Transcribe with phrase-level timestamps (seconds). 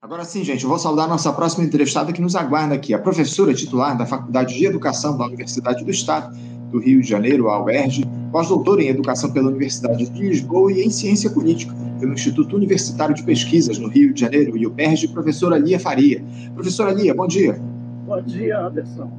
[0.00, 3.00] Agora sim, gente, eu vou saudar a nossa próxima entrevistada que nos aguarda aqui, a
[3.00, 6.36] professora titular da Faculdade de Educação da Universidade do Estado
[6.70, 10.90] do Rio de Janeiro, a UERJ, pós-doutora em Educação pela Universidade de Lisboa e em
[10.90, 15.58] Ciência Política pelo Instituto Universitário de Pesquisas no Rio de Janeiro e o UERJ, professora
[15.58, 16.22] Lia Faria.
[16.54, 17.60] Professora Lia, bom dia.
[18.06, 19.10] Bom dia, Anderson.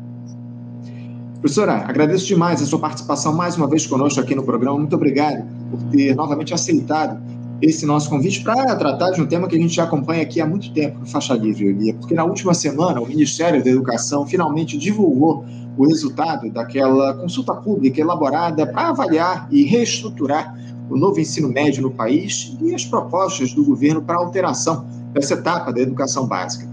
[1.41, 4.77] Professora, agradeço demais a sua participação mais uma vez conosco aqui no programa.
[4.77, 7.21] Muito obrigado por ter novamente aceitado
[7.61, 10.45] esse nosso convite para tratar de um tema que a gente já acompanha aqui há
[10.45, 14.77] muito tempo no Faixa Livre, Elia, porque na última semana o Ministério da Educação finalmente
[14.77, 15.45] divulgou
[15.77, 20.57] o resultado daquela consulta pública elaborada para avaliar e reestruturar
[20.89, 25.71] o novo ensino médio no país e as propostas do governo para alteração dessa etapa
[25.71, 26.68] da educação básica.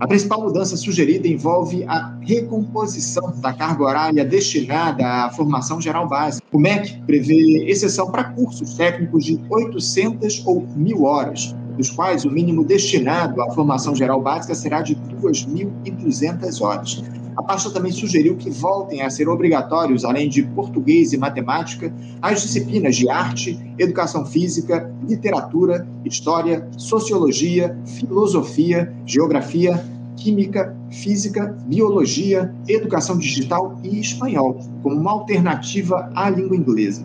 [0.00, 6.46] A principal mudança sugerida envolve a recomposição da carga horária destinada à formação geral básica.
[6.50, 12.30] O MEC prevê exceção para cursos técnicos de 800 ou 1.000 horas, dos quais o
[12.30, 17.04] mínimo destinado à formação geral básica será de 2.200 horas.
[17.36, 22.42] A pasta também sugeriu que voltem a ser obrigatórios, além de português e matemática, as
[22.42, 29.82] disciplinas de arte, educação física, literatura, história, sociologia, filosofia, geografia,
[30.20, 37.04] química, física, biologia, educação digital e espanhol, como uma alternativa à língua inglesa.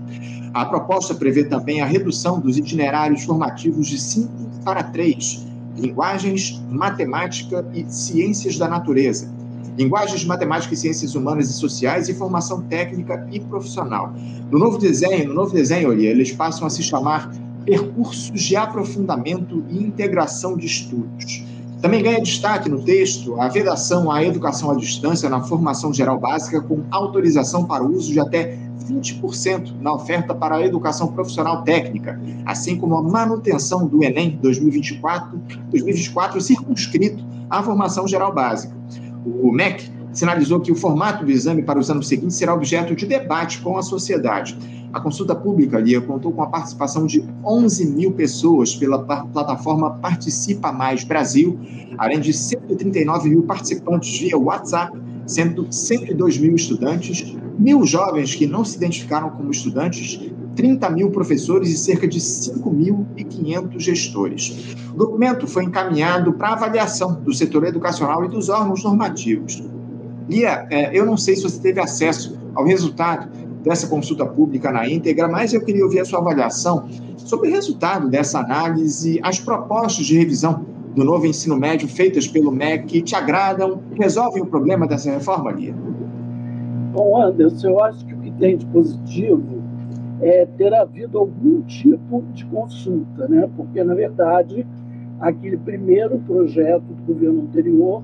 [0.53, 4.29] A proposta prevê também a redução dos itinerários formativos de 5
[4.63, 9.33] para 3, linguagens, matemática e ciências da natureza
[9.77, 14.13] linguagens matemática e ciências humanas e sociais e formação técnica e profissional.
[14.49, 17.29] No novo desenho, no novo desenho, olha, eles passam a se chamar
[17.65, 21.43] percursos de aprofundamento e integração de estudos.
[21.81, 26.61] Também ganha destaque no texto a vedação à educação à distância na formação geral básica
[26.61, 28.57] com autorização para o uso de até
[28.89, 35.39] 20% na oferta para a educação profissional técnica, assim como a manutenção do Enem 2024,
[35.69, 38.75] 2024 circunscrito à formação geral básica
[39.25, 43.05] o MEC sinalizou que o formato do exame para os anos seguintes será objeto de
[43.05, 44.57] debate com a sociedade.
[44.93, 50.71] A consulta pública ali contou com a participação de 11 mil pessoas pela plataforma Participa
[50.71, 51.59] Mais Brasil,
[51.97, 58.63] além de 139 mil participantes via WhatsApp, sendo 102 mil estudantes, mil jovens que não
[58.63, 64.75] se identificaram como estudantes 30 mil professores e cerca de 5.500 gestores.
[64.93, 69.61] O documento foi encaminhado para avaliação do setor educacional e dos órgãos normativos.
[70.29, 73.29] Lia, é, eu não sei se você teve acesso ao resultado
[73.65, 76.87] dessa consulta pública na íntegra, mas eu queria ouvir a sua avaliação
[77.17, 80.63] sobre o resultado dessa análise, as propostas de revisão
[80.95, 85.73] do novo ensino médio feitas pelo MEC te agradam, resolvem o problema dessa reforma, Lia?
[86.93, 89.63] Bom, Anderson, eu acho que o que tem de positivo
[90.21, 93.49] é, ter havido algum tipo de consulta, né?
[93.57, 94.65] porque, na verdade,
[95.19, 98.01] aquele primeiro projeto do governo anterior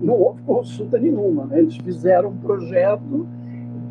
[0.00, 1.44] não houve consulta nenhuma.
[1.44, 1.60] Né?
[1.60, 3.28] Eles fizeram um projeto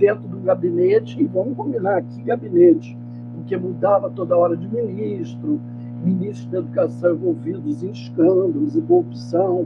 [0.04, 2.98] dentro do gabinete, e vamos combinar aqui gabinete,
[3.34, 5.62] porque mudava toda hora de ministro,
[6.04, 9.66] ministros da educação envolvidos em escândalos e corrupção.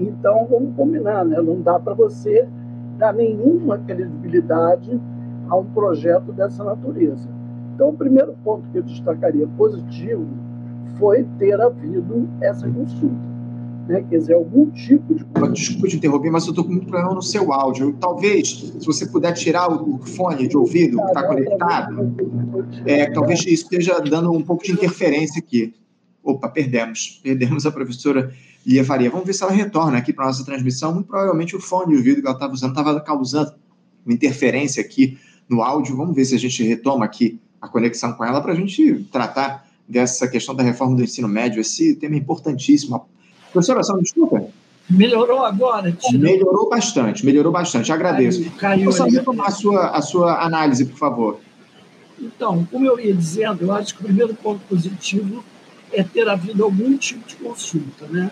[0.00, 1.40] Então, vamos combinar, né?
[1.40, 2.48] não dá para você
[2.98, 5.00] dar nenhuma credibilidade
[5.48, 7.28] a um projeto dessa natureza.
[7.72, 10.26] Então, o primeiro ponto que eu destacaria positivo
[10.98, 13.39] foi ter havido essa consulta.
[13.88, 14.04] Né?
[14.08, 15.24] Quer dizer, algum tipo de.
[15.52, 17.96] Desculpa te interromper, mas eu estou com muito problema no seu áudio.
[18.00, 18.48] Talvez,
[18.78, 22.14] se você puder tirar o fone de ouvido que está conectado,
[22.86, 25.74] é, talvez isso esteja dando um pouco de interferência aqui.
[26.22, 27.20] Opa, perdemos.
[27.22, 28.32] Perdemos a professora
[28.66, 29.10] Lia Faria.
[29.10, 30.94] Vamos ver se ela retorna aqui para a nossa transmissão.
[30.94, 33.52] Muito provavelmente o fone de ouvido que ela estava usando estava causando
[34.04, 35.18] uma interferência aqui
[35.48, 35.96] no áudio.
[35.96, 39.66] Vamos ver se a gente retoma aqui a conexão com ela para a gente tratar
[39.88, 41.60] dessa questão da reforma do ensino médio.
[41.60, 43.06] Esse tema é importantíssimo.
[43.52, 44.44] Professora, só me desculpa.
[44.88, 45.92] Melhorou agora?
[45.92, 46.18] Tira.
[46.18, 47.92] Melhorou bastante, melhorou bastante.
[47.92, 48.42] Agradeço.
[48.42, 51.40] Caiu, caiu só retomar a sua, a sua análise, por favor.
[52.20, 55.44] Então, como eu ia dizendo, eu acho que o primeiro ponto positivo
[55.92, 58.06] é ter havido algum tipo de consulta.
[58.08, 58.30] Né?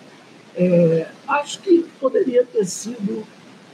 [0.57, 3.25] É, acho que poderia ter sido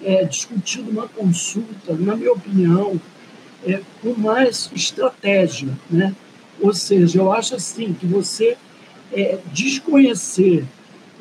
[0.02, 3.00] é, discutido uma consulta, na minha opinião,
[3.66, 5.70] é, com mais estratégia.
[5.90, 6.14] Né?
[6.60, 8.56] Ou seja, eu acho assim que você
[9.12, 10.64] é, desconhecer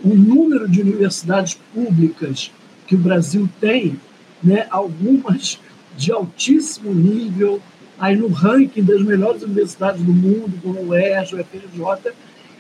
[0.04, 2.52] o número de universidades públicas
[2.86, 4.00] que o Brasil tem,
[4.44, 5.60] né, algumas
[5.96, 7.62] de altíssimo nível,
[7.98, 12.14] aí no ranking das melhores universidades do mundo, como o ERJ, o FRJ,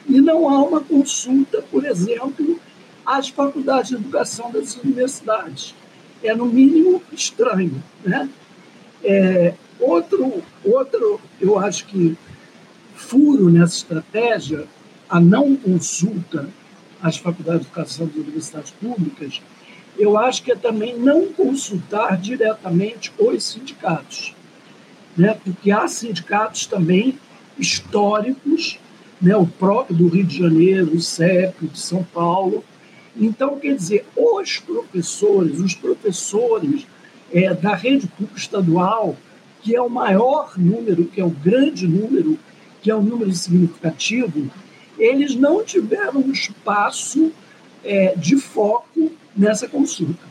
[0.07, 2.59] e não há uma consulta, por exemplo,
[3.05, 5.75] às faculdades de educação das universidades.
[6.23, 7.83] É, no mínimo, estranho.
[8.05, 8.29] Né?
[9.03, 12.17] É, Outro, outro, eu acho que
[12.95, 14.65] furo nessa estratégia,
[15.09, 16.47] a não consulta
[17.03, 19.41] as faculdades de educação das universidades públicas,
[19.99, 24.33] eu acho que é também não consultar diretamente os sindicatos,
[25.15, 25.37] né?
[25.43, 27.19] porque há sindicatos também
[27.59, 28.79] históricos,
[29.21, 29.35] né?
[29.35, 32.63] o próprio do Rio de Janeiro, o CEP, de São Paulo.
[33.15, 36.87] Então, quer dizer, os professores, os professores
[37.31, 39.15] é, da rede pública estadual,
[39.61, 42.39] que é o maior número, que é o grande número,
[42.81, 44.49] que é um número significativo,
[44.97, 47.31] eles não tiveram espaço
[47.83, 50.23] é, de foco nessa consulta.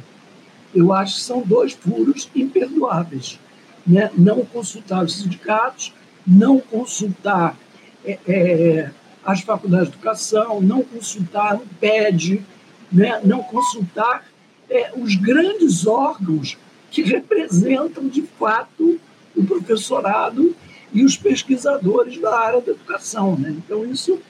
[0.74, 3.38] Eu acho que são dois furos imperdoáveis.
[3.86, 4.10] Né?
[4.16, 5.92] Não consultar os sindicatos,
[6.26, 7.56] não consultar
[8.04, 8.90] é, é,
[9.24, 12.42] as faculdades de educação, não consultar o PED,
[12.90, 13.20] né?
[13.24, 14.24] não consultar
[14.70, 16.56] é, os grandes órgãos
[16.90, 19.00] que representam, de fato,
[19.34, 20.54] o professorado
[20.92, 23.36] e os pesquisadores da área da educação.
[23.36, 23.50] Né?
[23.50, 24.20] Então, isso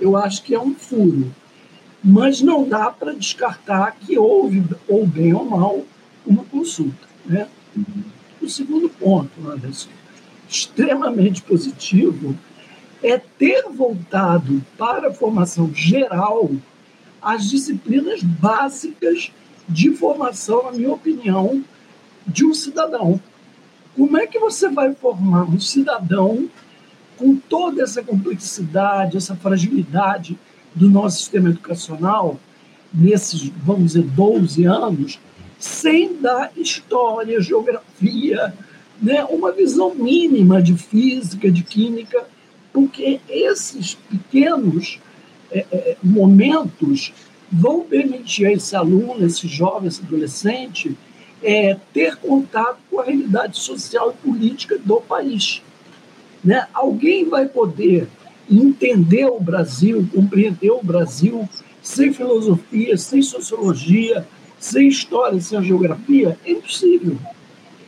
[0.00, 1.32] eu acho que é um furo.
[2.02, 5.82] Mas não dá para descartar que houve, ou bem ou mal,
[6.26, 7.08] uma consulta.
[7.24, 7.48] Né?
[8.40, 9.88] O segundo ponto, Anderson,
[10.48, 12.36] extremamente positivo,
[13.02, 16.50] é ter voltado para a formação geral
[17.20, 19.32] as disciplinas básicas
[19.66, 21.64] de formação, na minha opinião,
[22.26, 23.20] de um cidadão.
[23.96, 26.48] Como é que você vai formar um cidadão
[27.16, 30.38] com toda essa complexidade, essa fragilidade
[30.74, 32.38] do nosso sistema educacional,
[32.92, 35.18] nesses, vamos dizer, 12 anos,
[35.58, 38.52] sem dar história, geografia,
[39.00, 42.26] né, uma visão mínima de física, de química,
[42.72, 44.98] porque esses pequenos
[45.50, 47.12] é, é, momentos
[47.50, 50.96] vão permitir a esse aluno, esse jovem, esse adolescente,
[51.42, 55.62] é, ter contato com a realidade social e política do país.
[56.44, 56.66] Né?
[56.74, 58.06] Alguém vai poder
[58.50, 61.48] entender o Brasil, compreender o Brasil
[61.82, 64.26] sem filosofia, sem sociologia,
[64.58, 66.38] sem história, sem geografia?
[66.44, 67.16] É impossível.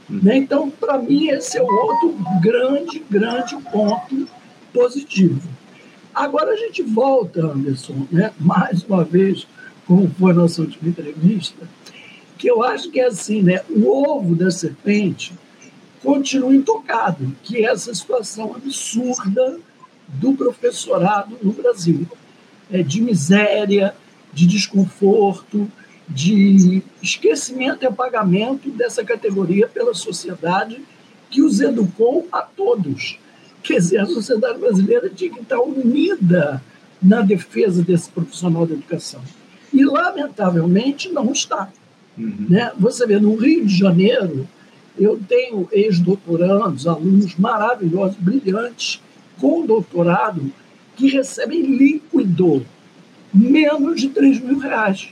[0.08, 0.38] Né?
[0.38, 4.26] Então, para mim, esse é o outro grande, grande ponto
[4.72, 5.40] positivo.
[6.14, 8.32] Agora a gente volta, Anderson, né?
[8.38, 9.46] mais uma vez,
[9.86, 11.68] como foi a nossa última entrevista,
[12.38, 13.62] que eu acho que é assim, né?
[13.68, 15.34] O ovo da serpente
[16.02, 19.58] continua intocado, que é essa situação absurda
[20.08, 22.06] do professorado no Brasil,
[22.70, 23.94] é, de miséria,
[24.32, 25.70] de desconforto,
[26.08, 30.80] de esquecimento e apagamento dessa categoria pela sociedade
[31.30, 33.18] que os educou a todos.
[33.62, 36.62] Quer dizer, a sociedade brasileira tinha que estar unida
[37.02, 39.20] na defesa desse profissional da educação.
[39.72, 41.68] E, lamentavelmente, não está.
[42.16, 42.46] Uhum.
[42.48, 42.72] Né?
[42.78, 44.48] Você vê, no Rio de Janeiro,
[44.98, 49.00] eu tenho ex-doutorandos, alunos maravilhosos, brilhantes,
[49.38, 50.50] com doutorado,
[50.96, 52.64] que recebem líquido
[53.32, 55.08] menos de 3 mil reais.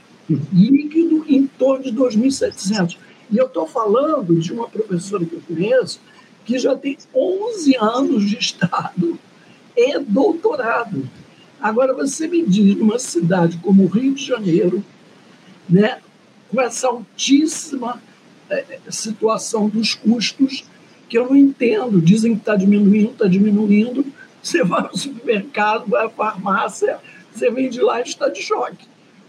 [0.51, 2.97] Líquido em torno de 2.700.
[3.31, 5.99] E eu estou falando de uma professora que eu conheço
[6.43, 9.19] que já tem 11 anos de Estado
[9.75, 11.07] e doutorado.
[11.59, 14.83] Agora, você me diz, numa cidade como o Rio de Janeiro,
[15.67, 15.99] né,
[16.49, 18.01] com essa altíssima
[18.89, 20.65] situação dos custos,
[21.09, 22.01] que eu não entendo.
[22.01, 24.05] Dizem que está diminuindo, está diminuindo.
[24.41, 26.99] Você vai ao supermercado, vai à farmácia,
[27.33, 28.85] você vem de lá e está de choque.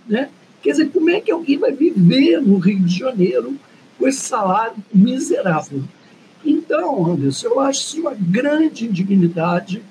[0.07, 0.29] Né?
[0.63, 3.57] Quer dizer, como é que alguém vai viver no Rio de Janeiro
[3.99, 5.83] com esse salário miserável?
[6.45, 9.83] Então, Anderson, eu acho isso uma grande indignidade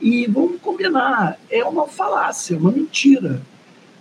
[0.00, 3.40] e vamos combinar, é uma falácia, uma mentira.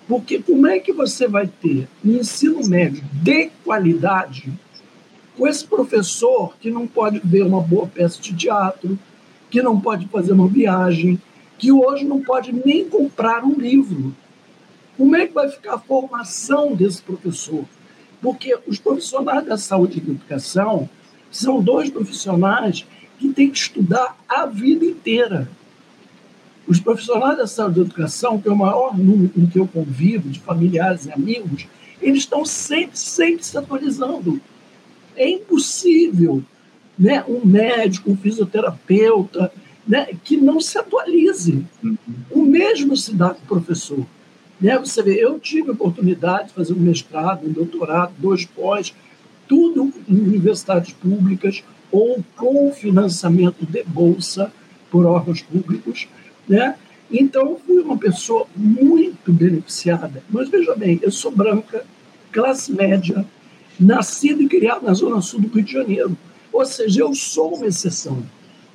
[0.08, 4.52] Porque como é que você vai ter um ensino médio de qualidade
[5.36, 8.98] com esse professor que não pode ver uma boa peça de teatro,
[9.50, 11.20] que não pode fazer uma viagem,
[11.58, 14.16] que hoje não pode nem comprar um livro?
[14.98, 17.66] Como é que vai ficar a formação desse professor?
[18.22, 20.90] Porque os profissionais da saúde e da educação
[21.30, 22.86] são dois profissionais
[23.20, 25.50] que têm que estudar a vida inteira.
[26.68, 29.68] Os profissionais da saúde e da educação, que é o maior número com que eu
[29.68, 31.68] convivo, de familiares e amigos,
[32.02, 34.42] eles estão sempre, sempre se atualizando.
[35.16, 36.44] É impossível
[36.98, 39.52] né, um médico, um fisioterapeuta,
[39.88, 41.66] né, que não se atualize.
[42.32, 44.06] O mesmo se dá com o professor.
[44.60, 44.78] Né?
[44.80, 48.94] Você vê, eu tive a oportunidade de fazer um mestrado, um doutorado, dois pós,
[49.48, 54.52] tudo em universidades públicas ou com financiamento de bolsa
[54.90, 56.08] por órgãos públicos.
[56.48, 56.76] Né?
[57.12, 60.24] Então, fui uma pessoa muito beneficiada.
[60.30, 61.86] Mas veja bem, eu sou branca,
[62.32, 63.26] classe média,
[63.80, 66.18] nascida e criada na Zona Sul do Rio de Janeiro.
[66.52, 68.24] Ou seja, eu sou uma exceção.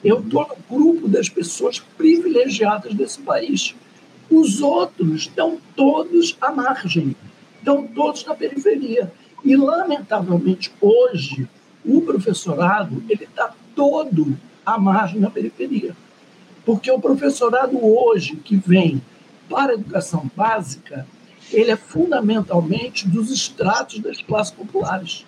[0.02, 3.74] Eu estou no grupo das pessoas privilegiadas desse país.
[4.30, 7.16] Os outros estão todos à margem,
[7.58, 9.12] estão todos na periferia.
[9.44, 11.48] E, lamentavelmente, hoje,
[11.84, 15.96] o professorado ele está todo à margem na periferia.
[16.70, 19.02] Porque o professorado hoje que vem
[19.48, 21.04] para a educação básica,
[21.52, 25.26] ele é fundamentalmente dos estratos das classes populares.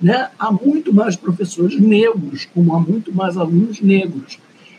[0.00, 0.30] Né?
[0.38, 4.38] Há muito mais professores negros, como há muito mais alunos negros.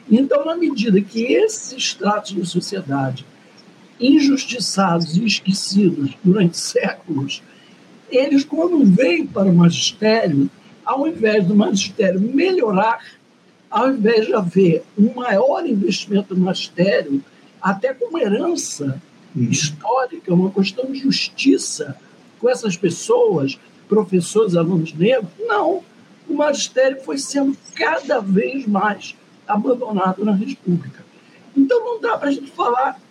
[0.09, 3.25] Então, na medida que esses estratos da sociedade,
[3.99, 7.43] injustiçados e esquecidos durante séculos,
[8.09, 10.49] eles, quando vêm para o magistério,
[10.85, 12.99] ao invés do magistério melhorar,
[13.73, 17.23] ao invés de haver um maior investimento no magistério,
[17.59, 19.01] até como herança
[19.35, 19.49] uhum.
[19.49, 21.97] histórica, uma questão de justiça
[22.39, 23.57] com essas pessoas,
[23.89, 25.81] professores, alunos negros, não.
[26.29, 29.15] O magistério foi sendo cada vez mais
[29.47, 31.03] abandonado na República.
[31.57, 33.01] Então não dá para a gente falar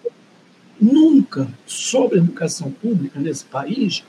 [0.81, 4.05] nunca sobre educação pública nesse país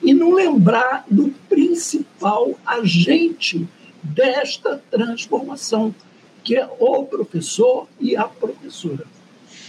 [0.00, 3.66] e não lembrar do principal agente
[4.14, 5.94] desta transformação,
[6.42, 9.04] que é o professor e a professora.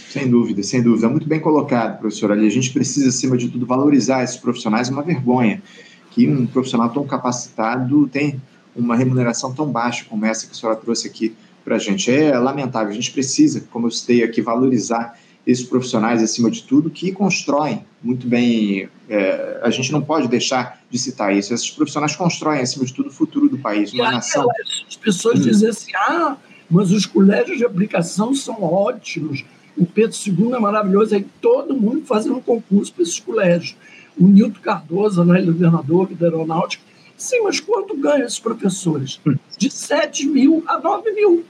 [0.08, 1.08] Sem dúvida, sem dúvida.
[1.08, 2.32] Muito bem colocado, professor.
[2.32, 4.88] Ali a gente precisa, acima de tudo, valorizar esses profissionais.
[4.88, 5.62] É uma vergonha
[6.10, 8.40] que um profissional tão capacitado tem
[8.74, 12.10] uma remuneração tão baixa como essa que a senhora trouxe aqui para a gente.
[12.10, 12.90] É lamentável.
[12.90, 17.82] A gente precisa, como eu citei aqui, valorizar esses profissionais, acima de tudo, que constroem
[18.02, 18.86] muito bem.
[19.08, 21.54] É, a gente não pode deixar de citar isso.
[21.54, 24.46] Esses profissionais constroem, acima de tudo, o futuro do país, uma nação.
[24.86, 25.42] As pessoas hum.
[25.44, 26.36] dizem assim: ah,
[26.70, 29.42] mas os colégios de aplicação são ótimos,
[29.74, 33.74] o Pedro II é maravilhoso, aí todo mundo fazendo concurso para esses colégios.
[34.18, 36.84] O Nilton Cardoso, né, governador da aeronáutica.
[37.16, 39.18] Sim, mas quanto ganham esses professores?
[39.26, 39.36] Hum.
[39.56, 41.44] De 7 mil a 9 mil.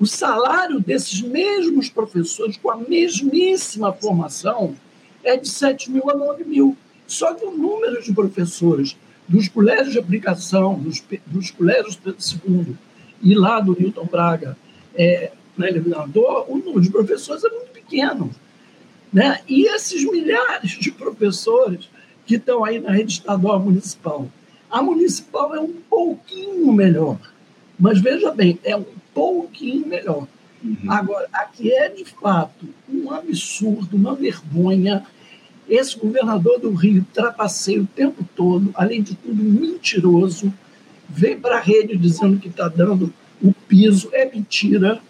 [0.00, 4.76] O salário desses mesmos professores, com a mesmíssima formação,
[5.24, 6.76] é de 7 mil a 9 mil.
[7.06, 12.76] Só que o número de professores dos colégios de aplicação, dos, dos colégios Pedro II
[13.22, 14.56] e lá do Newton Braga,
[14.94, 18.30] é, na Eliminador, o número de professores é muito pequeno.
[19.12, 19.40] Né?
[19.48, 21.88] E esses milhares de professores
[22.24, 24.30] que estão aí na rede estadual municipal,
[24.70, 27.18] a municipal é um pouquinho melhor,
[27.78, 28.84] mas veja bem, é um
[29.18, 30.26] pouquinho melhor.
[30.62, 30.76] Uhum.
[30.88, 35.04] Agora, aqui é de fato um absurdo, uma vergonha.
[35.68, 40.52] Esse governador do Rio trapaceia o tempo todo, além de tudo, mentiroso.
[41.08, 45.00] Vem para a rede dizendo que está dando o piso, é mentira.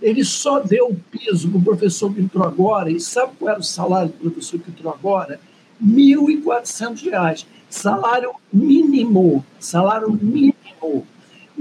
[0.00, 3.60] Ele só deu o piso para o professor que entrou agora, e sabe qual era
[3.60, 5.38] o salário do professor que entrou agora?
[5.80, 7.46] R$ 1.400.
[7.70, 9.44] Salário mínimo.
[9.58, 11.06] Salário mínimo.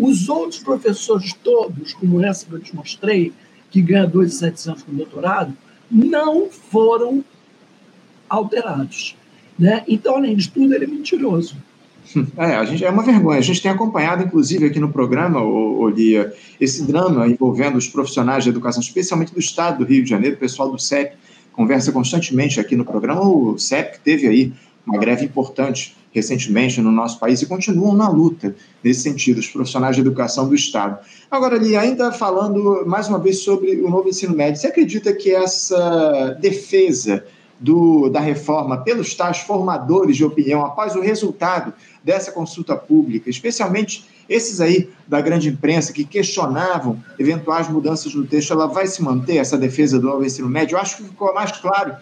[0.02, 3.32] Os outros professores todos, como essa que eu te mostrei,
[3.70, 5.56] que ganha 2.700 com doutorado,
[5.92, 7.24] não foram
[8.28, 9.16] alterados.
[9.60, 9.84] Né?
[9.88, 11.56] Então, além de tudo, ele é mentiroso.
[12.36, 13.38] É, a gente, é uma vergonha.
[13.38, 18.50] A gente tem acompanhado, inclusive, aqui no programa, Olia, esse drama envolvendo os profissionais de
[18.50, 21.16] educação, especialmente do Estado do Rio de Janeiro, o pessoal do CEP
[21.54, 23.22] conversa constantemente aqui no programa.
[23.22, 24.52] O CEP teve aí
[24.86, 29.96] uma greve importante recentemente no nosso país e continuam na luta nesse sentido, os profissionais
[29.96, 31.00] de educação do Estado.
[31.30, 35.34] Agora, ali, ainda falando mais uma vez sobre o novo ensino médio, você acredita que
[35.34, 37.24] essa defesa
[37.60, 41.72] do, da reforma pelos tais formadores de opinião após o resultado
[42.04, 48.52] dessa consulta pública, especialmente esses aí da grande imprensa que questionavam eventuais mudanças no texto,
[48.52, 50.76] ela vai se manter, essa defesa do novo ensino médio?
[50.76, 51.96] Eu acho que ficou mais claro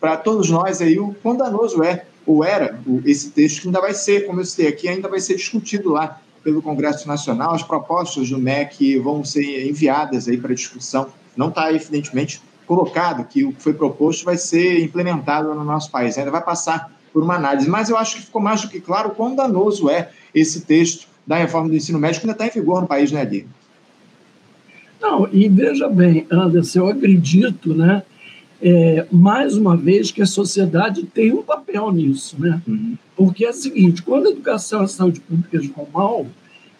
[0.00, 3.94] para todos nós aí o quão danoso é ou era esse texto que ainda vai
[3.94, 7.54] ser, como eu citei aqui, ainda vai ser discutido lá pelo Congresso Nacional.
[7.54, 11.08] As propostas do MEC vão ser enviadas aí para discussão.
[11.36, 16.16] Não está, evidentemente, colocado que o que foi proposto vai ser implementado no nosso país.
[16.16, 17.68] Ainda vai passar por uma análise.
[17.68, 21.36] Mas eu acho que ficou mais do que claro quão danoso é esse texto da
[21.36, 23.46] reforma do ensino médio que ainda está em vigor no país, né, Adi?
[25.00, 28.02] Não, e veja bem, Anderson, eu acredito, né,
[28.62, 32.62] é, mais uma vez, que a sociedade tem um papel nisso, né?
[32.66, 32.96] Uhum.
[33.16, 36.26] Porque é o seguinte: quando a educação e a saúde pública vão mal,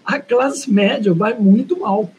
[0.05, 2.11] a classe média vai muito mal.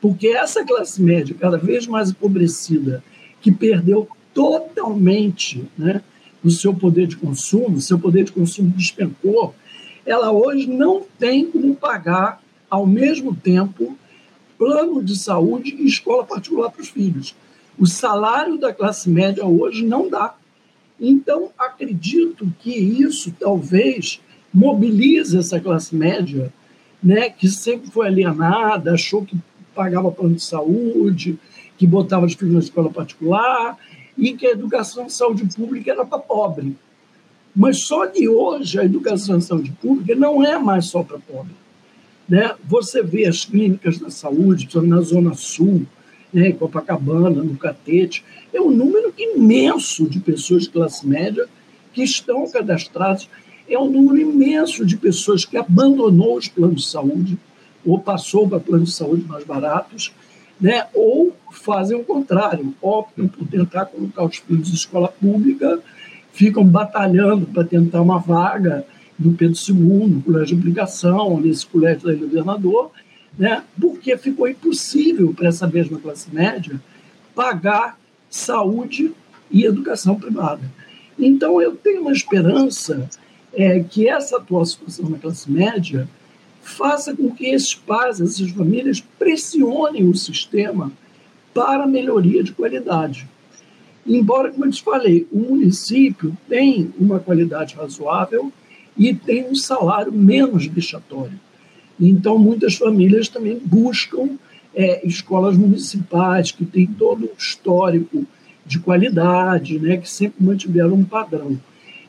[0.00, 3.02] Porque essa classe média, cada vez mais empobrecida,
[3.40, 6.02] que perdeu totalmente né,
[6.44, 9.54] o seu poder de consumo, seu poder de consumo despencou,
[10.04, 13.96] ela hoje não tem como pagar, ao mesmo tempo,
[14.58, 17.34] plano de saúde e escola particular para os filhos.
[17.78, 20.34] O salário da classe média hoje não dá.
[20.98, 24.20] Então, acredito que isso talvez
[24.52, 26.52] mobilize essa classe média,
[27.02, 29.36] né, que sempre foi alienada, achou que
[29.74, 31.38] pagava plano de saúde,
[31.76, 33.76] que botava os filhos na escola particular,
[34.16, 36.74] e que a educação e saúde pública era para pobre.
[37.54, 41.54] Mas só de hoje a educação e saúde pública não é mais só para pobre.
[42.26, 42.54] Né?
[42.64, 45.86] Você vê as clínicas da saúde, na Zona Sul,
[46.36, 51.46] né, em Copacabana, no Catete, é um número imenso de pessoas de classe média
[51.94, 53.26] que estão cadastradas,
[53.66, 57.38] é um número imenso de pessoas que abandonou os planos de saúde
[57.86, 60.12] ou passou para planos de saúde mais baratos,
[60.60, 65.80] né, ou fazem o contrário, optam por tentar colocar os filhos em escola pública,
[66.32, 68.84] ficam batalhando para tentar uma vaga
[69.18, 72.90] no Pedro II, no colégio de obrigação, nesse colégio da governador,
[73.38, 76.80] né, porque ficou impossível para essa mesma classe média
[77.34, 77.98] pagar
[78.30, 79.12] saúde
[79.50, 80.62] e educação privada.
[81.18, 83.08] Então, eu tenho uma esperança
[83.52, 86.08] é, que essa atual situação na classe média
[86.62, 90.92] faça com que esses pais, essas famílias, pressionem o sistema
[91.54, 93.28] para melhoria de qualidade.
[94.06, 98.52] Embora, como eu te falei, o município tem uma qualidade razoável
[98.96, 101.38] e tem um salário menos vexatório.
[102.00, 104.36] Então, muitas famílias também buscam
[104.74, 108.26] é, escolas municipais que têm todo um histórico
[108.64, 111.58] de qualidade, né, que sempre mantiveram um padrão.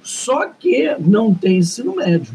[0.01, 2.33] Só que não tem ensino médio.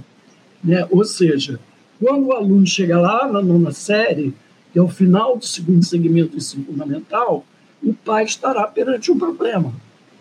[0.63, 0.87] Né?
[0.91, 1.59] Ou seja,
[2.01, 4.33] quando o aluno chega lá na nona série,
[4.73, 7.45] que é o final do segundo segmento do ensino fundamental,
[7.83, 9.73] o pai estará perante um problema.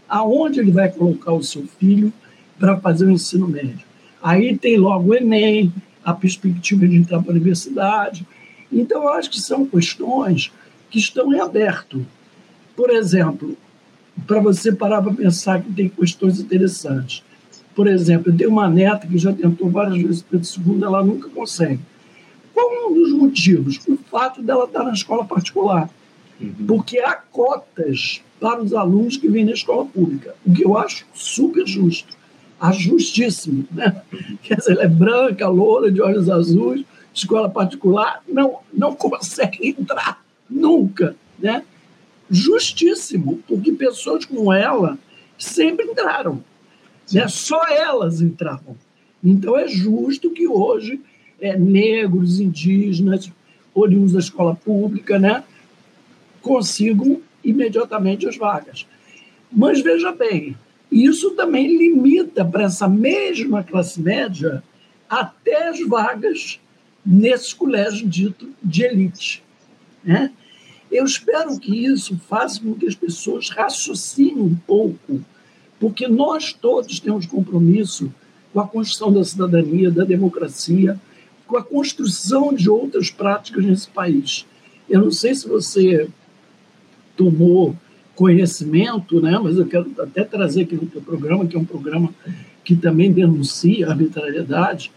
[0.10, 2.12] Aonde ele vai colocar o seu filho
[2.60, 3.86] para fazer o ensino médio?
[4.22, 5.72] Aí tem logo o Enem,
[6.04, 8.26] a perspectiva de entrar para a universidade.
[8.72, 10.52] Então, eu acho que são questões
[10.90, 12.06] que estão em aberto.
[12.76, 13.58] Por exemplo,
[14.28, 17.24] para você parar para pensar que tem questões interessantes.
[17.76, 21.30] Por exemplo, eu tenho uma neta que já tentou várias vezes Pedro II, ela nunca
[21.30, 21.80] consegue.
[22.54, 23.80] Qual é um dos motivos?
[23.88, 25.90] O fato dela estar na escola particular.
[26.40, 26.54] Uhum.
[26.68, 31.06] Porque há cotas para os alunos que vêm na escola pública, o que eu acho
[31.14, 32.18] super justo.
[32.70, 33.66] Justíssimo.
[33.72, 34.02] Né?
[34.44, 40.24] Quer dizer, ela é branca, loura, de olhos azuis, escola particular, não, não consegue entrar
[40.50, 41.16] nunca.
[41.40, 41.64] Né?
[42.30, 44.98] Justíssimo, porque pessoas como ela
[45.38, 46.44] sempre entraram.
[47.12, 47.28] Né?
[47.28, 48.76] Só elas entravam.
[49.24, 51.02] Então é justo que hoje
[51.40, 53.32] é, negros, indígenas,
[53.74, 55.44] oriundos da escola pública, né,
[56.42, 58.86] consigam imediatamente as vagas.
[59.52, 60.56] Mas veja bem,
[60.92, 64.64] isso também limita para essa mesma classe média
[65.10, 66.60] até as vagas
[67.06, 69.44] nesse colégio dito de elite.
[70.04, 70.32] Né?
[70.92, 75.24] Eu espero que isso faça com que as pessoas raciocinem um pouco
[75.82, 78.14] porque nós todos temos compromisso
[78.54, 81.00] com a construção da cidadania, da democracia,
[81.48, 84.46] com a construção de outras práticas nesse país.
[84.88, 86.08] Eu não sei se você
[87.18, 87.76] tomou
[88.22, 89.40] conhecimento, né?
[89.42, 92.14] mas eu quero até trazer aqui no teu programa, que é um programa
[92.64, 94.92] que também denuncia a arbitrariedade,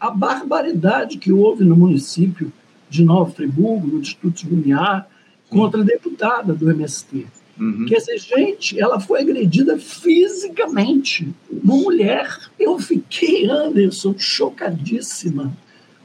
[0.00, 2.50] a barbaridade que houve no município
[2.88, 5.06] de Nova Friburgo, no Distrito de Lumiar,
[5.50, 7.26] contra a deputada do MST.
[7.60, 7.84] Uhum.
[7.86, 11.28] Quer dizer, gente, ela foi agredida fisicamente.
[11.50, 12.38] Uma mulher.
[12.58, 15.54] Eu fiquei, Anderson, chocadíssima,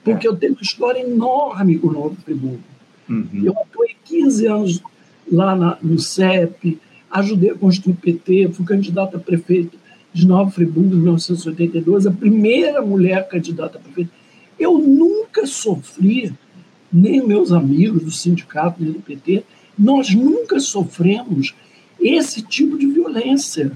[0.04, 0.30] porque é.
[0.30, 2.60] eu tenho uma história enorme com o Novo Friburgo.
[3.10, 3.42] Uhum.
[3.42, 4.82] Eu atuei 15 anos
[5.32, 9.80] lá na, no CEP, ajudei a construir o PT, fui candidata a prefeito
[10.14, 14.12] de Nova Friburgo em 1982, a primeira mulher candidata a prefeito.
[14.60, 16.34] Eu nunca sofri,
[16.92, 19.44] nem meus amigos do sindicato, nem do PT,
[19.78, 21.56] nós nunca sofremos
[22.00, 23.72] esse tipo de violência.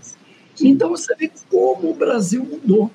[0.61, 2.91] Então você vê como o Brasil mudou.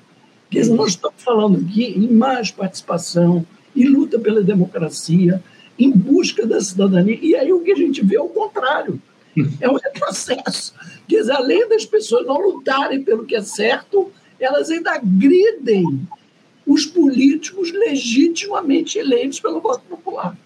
[0.75, 3.45] Nós estamos falando aqui em mais participação,
[3.75, 5.41] em luta pela democracia,
[5.83, 7.17] em busca da cidadania.
[7.21, 9.01] E aí o que a gente vê é o contrário.
[9.59, 10.73] É um retrocesso.
[11.07, 16.07] Quer dizer, além das pessoas não lutarem pelo que é certo, elas ainda agridem
[16.65, 20.37] os políticos legitimamente eleitos pelo voto popular.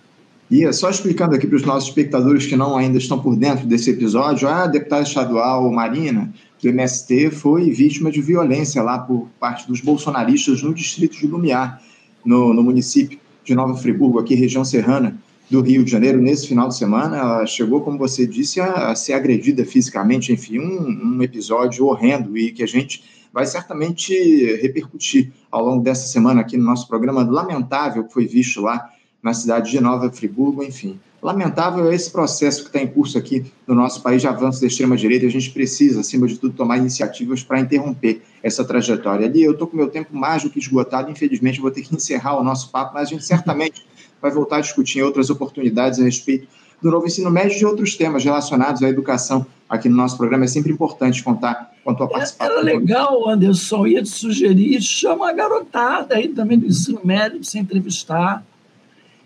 [0.50, 3.66] E é só explicando aqui para os nossos espectadores que não ainda estão por dentro
[3.66, 9.68] desse episódio, a deputada estadual Marina, do MST, foi vítima de violência lá por parte
[9.68, 11.82] dos bolsonaristas no distrito de Lumiar,
[12.24, 15.18] no, no município de Nova Friburgo, aqui região serrana
[15.50, 17.18] do Rio de Janeiro, nesse final de semana.
[17.18, 22.38] Ela chegou, como você disse, a, a ser agredida fisicamente, enfim, um, um episódio horrendo
[22.38, 24.14] e que a gente vai certamente
[24.62, 28.90] repercutir ao longo dessa semana aqui no nosso programa lamentável que foi visto lá
[29.22, 31.00] na cidade de Nova Friburgo, enfim.
[31.22, 34.68] Lamentável é esse processo que está em curso aqui no nosso país de avanço da
[34.68, 35.26] extrema-direita.
[35.26, 39.26] A gente precisa, acima de tudo, tomar iniciativas para interromper essa trajetória.
[39.26, 42.40] Ali, eu estou com meu tempo mais do que esgotado, infelizmente, vou ter que encerrar
[42.40, 43.84] o nosso papo, mas a gente certamente
[44.22, 46.48] vai voltar a discutir em outras oportunidades a respeito
[46.82, 50.46] do novo ensino médio e de outros temas relacionados à educação aqui no nosso programa.
[50.46, 52.54] É sempre importante contar com a tua participação.
[52.54, 57.50] Era legal, Anderson, ia te sugerir, chama a garotada aí também do ensino médio para
[57.50, 58.46] se entrevistar.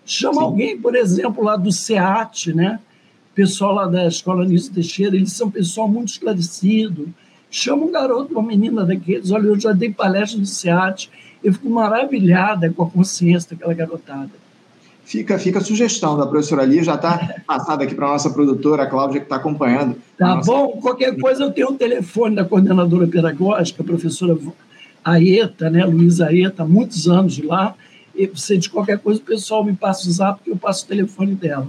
[0.05, 0.41] Chama Sim.
[0.41, 2.79] alguém, por exemplo, lá do SEAT, né?
[3.39, 7.07] pessoal lá da Escola Nício Teixeira, eles são pessoal muito esclarecido.
[7.49, 11.09] Chama um garoto, uma menina daqueles, olha, eu já dei palestra no SEAT,
[11.41, 14.31] eu fico maravilhada com a consciência daquela garotada.
[15.09, 18.83] Fica, fica a sugestão da professora Lia, já está passada aqui para a nossa produtora,
[18.83, 19.95] a Cláudia, que está acompanhando.
[20.15, 20.51] Tá nossa...
[20.51, 24.37] bom, qualquer coisa eu tenho o telefone da coordenadora pedagógica, a professora
[25.03, 27.73] Aeta, né, Luísa Aeta, há muitos anos lá,
[28.13, 30.87] e se de qualquer coisa o pessoal me passa o zap, porque eu passo o
[30.87, 31.65] telefone dela.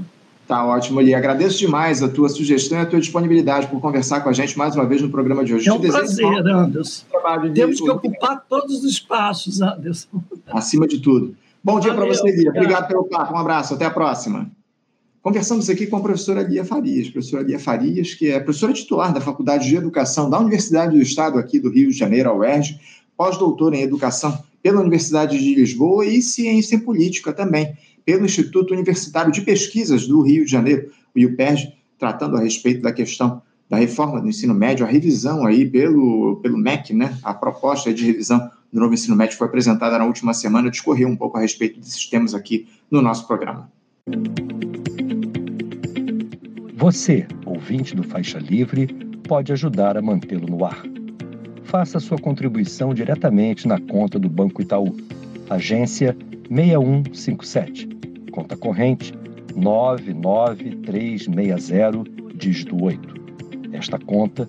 [0.46, 1.16] Tá ótimo, Lia.
[1.16, 4.76] Agradeço demais a tua sugestão e a tua disponibilidade por conversar com a gente mais
[4.76, 5.66] uma vez no programa de hoje.
[5.66, 7.06] É um prazer, Anderson.
[7.54, 10.22] Temos que ocupar todos os espaços, Anderson.
[10.52, 11.34] Acima de tudo.
[11.62, 12.50] Bom dia para você, Lia.
[12.50, 13.34] Obrigado pelo papo.
[13.34, 13.74] Um abraço.
[13.74, 14.50] Até a próxima.
[15.20, 17.10] Conversamos aqui com a professora Lia Farias.
[17.10, 21.38] Professora Lia Farias, que é professora titular da Faculdade de Educação da Universidade do Estado
[21.38, 22.80] aqui do Rio de Janeiro, a UERJ,
[23.14, 29.42] pós-doutora em Educação pela Universidade de Lisboa e Ciência Política também pelo Instituto Universitário de
[29.42, 34.28] Pesquisas do Rio de Janeiro, o IUPERJ, tratando a respeito da questão da reforma do
[34.28, 38.94] ensino médio, a revisão aí pelo, pelo MEC, né, a proposta de revisão do novo
[38.94, 42.68] ensino médio foi apresentada na última semana, discorreu um pouco a respeito desses temas aqui
[42.90, 43.70] no nosso programa.
[46.74, 48.86] Você, ouvinte do Faixa Livre,
[49.28, 50.82] pode ajudar a mantê-lo no ar.
[51.64, 54.96] Faça sua contribuição diretamente na conta do Banco Itaú,
[55.48, 56.16] agência
[56.48, 57.88] 6157,
[58.32, 59.14] conta corrente
[59.54, 62.04] 99360,
[62.34, 63.20] dígito 8.
[63.72, 64.48] Esta conta